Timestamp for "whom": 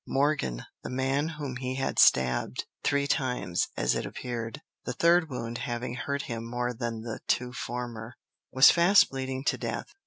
1.27-1.57